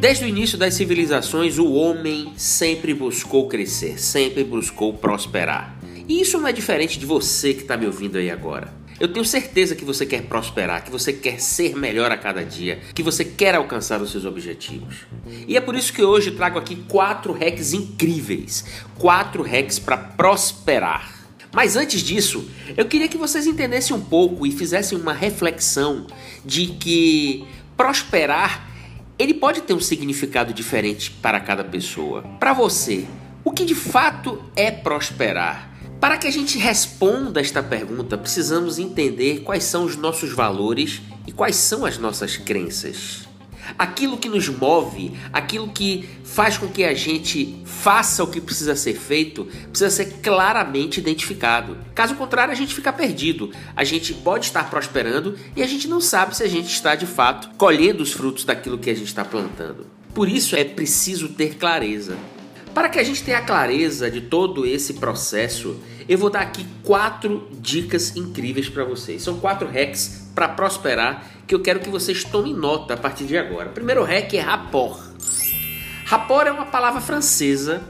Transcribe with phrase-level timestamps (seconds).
[0.00, 5.76] Desde o início das civilizações, o homem sempre buscou crescer, sempre buscou prosperar.
[6.06, 8.72] E isso não é diferente de você que está me ouvindo aí agora.
[9.00, 12.78] Eu tenho certeza que você quer prosperar, que você quer ser melhor a cada dia,
[12.94, 14.98] que você quer alcançar os seus objetivos.
[15.48, 18.64] E é por isso que hoje trago aqui quatro hacks incríveis,
[18.98, 21.12] quatro hacks para prosperar.
[21.52, 26.06] Mas antes disso, eu queria que vocês entendessem um pouco e fizessem uma reflexão
[26.44, 27.44] de que
[27.76, 28.67] prosperar
[29.18, 32.22] ele pode ter um significado diferente para cada pessoa.
[32.38, 33.06] Para você,
[33.44, 35.74] o que de fato é prosperar?
[36.00, 41.32] Para que a gente responda esta pergunta, precisamos entender quais são os nossos valores e
[41.32, 43.27] quais são as nossas crenças.
[43.78, 48.76] Aquilo que nos move, aquilo que faz com que a gente faça o que precisa
[48.76, 51.76] ser feito, precisa ser claramente identificado.
[51.94, 53.50] Caso contrário, a gente fica perdido.
[53.74, 57.06] A gente pode estar prosperando e a gente não sabe se a gente está de
[57.06, 59.86] fato colhendo os frutos daquilo que a gente está plantando.
[60.14, 62.16] Por isso é preciso ter clareza.
[62.78, 67.48] Para que a gente tenha clareza de todo esse processo, eu vou dar aqui quatro
[67.54, 69.20] dicas incríveis para vocês.
[69.20, 73.36] São quatro hacks para prosperar que eu quero que vocês tomem nota a partir de
[73.36, 73.70] agora.
[73.70, 74.96] O primeiro hack é rapport.
[76.04, 77.82] Rapport é uma palavra francesa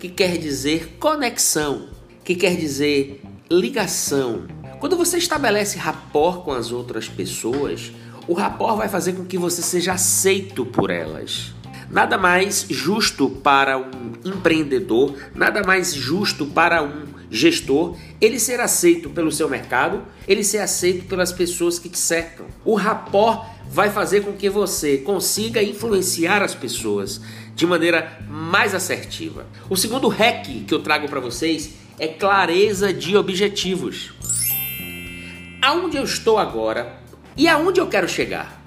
[0.00, 1.90] que quer dizer conexão,
[2.24, 4.46] que quer dizer ligação.
[4.80, 7.92] Quando você estabelece rapport com as outras pessoas,
[8.26, 11.52] o rapport vai fazer com que você seja aceito por elas.
[11.92, 19.10] Nada mais justo para um empreendedor, nada mais justo para um gestor, ele ser aceito
[19.10, 22.46] pelo seu mercado, ele ser aceito pelas pessoas que te cercam.
[22.64, 27.20] O rapport vai fazer com que você consiga influenciar as pessoas
[27.54, 29.46] de maneira mais assertiva.
[29.68, 34.14] O segundo hack que eu trago para vocês é clareza de objetivos.
[35.60, 36.98] Aonde eu estou agora
[37.36, 38.61] e aonde eu quero chegar?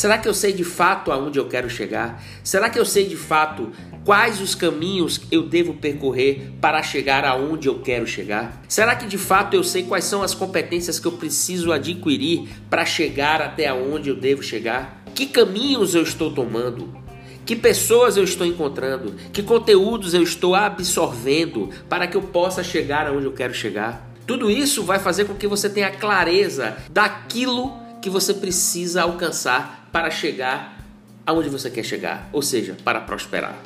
[0.00, 2.24] Será que eu sei de fato aonde eu quero chegar?
[2.42, 3.70] Será que eu sei de fato
[4.02, 8.62] quais os caminhos eu devo percorrer para chegar aonde eu quero chegar?
[8.66, 12.86] Será que de fato eu sei quais são as competências que eu preciso adquirir para
[12.86, 15.04] chegar até aonde eu devo chegar?
[15.14, 16.88] Que caminhos eu estou tomando?
[17.44, 19.14] Que pessoas eu estou encontrando?
[19.34, 24.10] Que conteúdos eu estou absorvendo para que eu possa chegar aonde eu quero chegar?
[24.26, 30.10] Tudo isso vai fazer com que você tenha clareza daquilo que você precisa alcançar para
[30.10, 30.78] chegar
[31.26, 33.56] aonde você quer chegar, ou seja, para prosperar.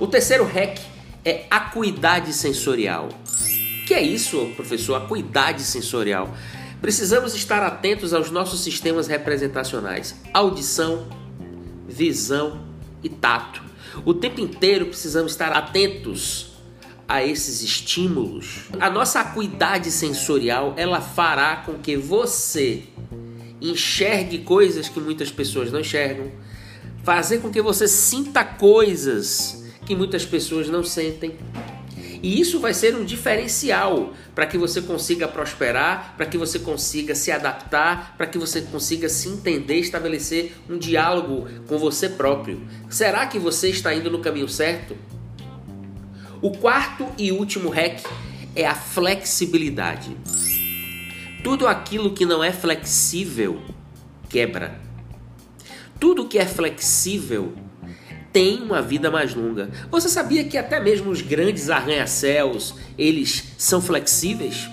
[0.00, 0.78] O terceiro hack
[1.24, 3.08] é acuidade sensorial.
[3.86, 4.94] Que é isso, professor?
[4.96, 6.34] Acuidade sensorial.
[6.80, 11.08] Precisamos estar atentos aos nossos sistemas representacionais: audição,
[11.86, 12.60] visão
[13.02, 13.62] e tato.
[14.04, 16.54] O tempo inteiro precisamos estar atentos
[17.06, 18.64] a esses estímulos.
[18.80, 22.84] A nossa acuidade sensorial, ela fará com que você
[23.70, 26.30] enxergue coisas que muitas pessoas não enxergam,
[27.02, 31.36] fazer com que você sinta coisas que muitas pessoas não sentem.
[32.22, 37.14] E isso vai ser um diferencial para que você consiga prosperar, para que você consiga
[37.14, 42.62] se adaptar, para que você consiga se entender, estabelecer um diálogo com você próprio.
[42.88, 44.96] Será que você está indo no caminho certo?
[46.40, 48.02] O quarto e último hack
[48.56, 50.16] é a flexibilidade.
[51.44, 53.62] Tudo aquilo que não é flexível
[54.30, 54.80] quebra.
[56.00, 57.52] Tudo que é flexível
[58.32, 59.70] tem uma vida mais longa.
[59.90, 64.70] Você sabia que até mesmo os grandes arranha-céus, eles são flexíveis?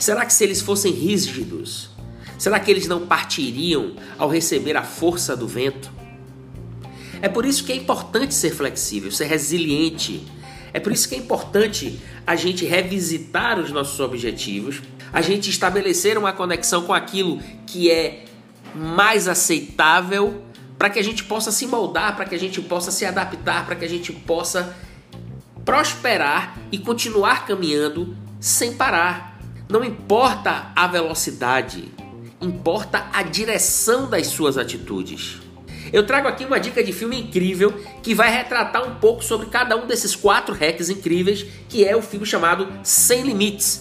[0.00, 1.90] Será que se eles fossem rígidos,
[2.36, 5.92] será que eles não partiriam ao receber a força do vento?
[7.22, 10.26] É por isso que é importante ser flexível, ser resiliente.
[10.76, 14.82] É por isso que é importante a gente revisitar os nossos objetivos
[15.12, 18.26] a gente estabelecer uma conexão com aquilo que é
[18.74, 20.42] mais aceitável
[20.76, 23.76] para que a gente possa se moldar, para que a gente possa se adaptar, para
[23.76, 24.76] que a gente possa
[25.64, 29.40] prosperar e continuar caminhando sem parar.
[29.70, 31.90] Não importa a velocidade,
[32.38, 35.45] importa a direção das suas atitudes.
[35.92, 37.72] Eu trago aqui uma dica de filme incrível
[38.02, 42.02] que vai retratar um pouco sobre cada um desses quatro hacks incríveis, que é o
[42.02, 43.80] filme chamado Sem Limites.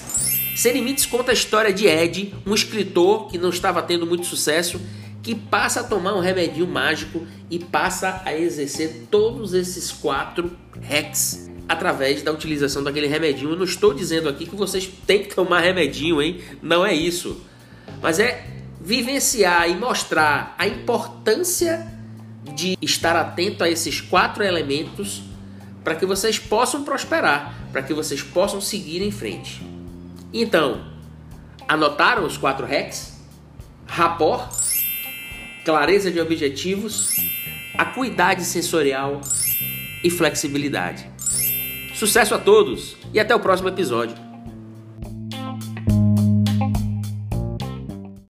[0.56, 4.80] Sem Limites conta a história de Ed, um escritor que não estava tendo muito sucesso,
[5.22, 11.50] que passa a tomar um remedinho mágico e passa a exercer todos esses quatro hacks
[11.68, 13.52] através da utilização daquele remedinho.
[13.52, 16.40] Eu não estou dizendo aqui que vocês têm que tomar remedinho, hein?
[16.62, 17.42] Não é isso.
[18.02, 18.46] Mas é
[18.80, 21.95] vivenciar e mostrar a importância
[22.54, 25.24] de estar atento a esses quatro elementos
[25.84, 29.62] para que vocês possam prosperar, para que vocês possam seguir em frente.
[30.34, 30.86] Então,
[31.68, 33.14] anotaram os quatro hacks?
[33.88, 34.50] Rapport,
[35.64, 37.16] clareza de objetivos,
[37.78, 39.22] acuidade sensorial
[40.04, 41.10] e flexibilidade.
[41.94, 44.25] Sucesso a todos e até o próximo episódio.